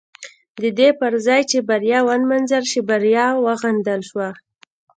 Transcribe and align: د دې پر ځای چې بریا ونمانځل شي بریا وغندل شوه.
د 0.61 0.63
دې 0.77 0.89
پر 0.99 1.13
ځای 1.25 1.41
چې 1.51 1.57
بریا 1.69 1.99
ونمانځل 2.07 2.63
شي 2.71 2.81
بریا 2.89 3.25
وغندل 3.45 4.01
شوه. 4.09 4.29